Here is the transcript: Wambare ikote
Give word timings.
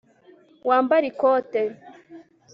Wambare 0.67 1.05
ikote 1.11 1.61